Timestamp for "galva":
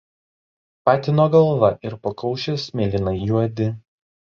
1.37-1.71